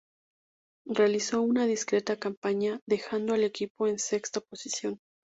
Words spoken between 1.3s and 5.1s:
una discreta campaña dejando al equipo en sexta posición.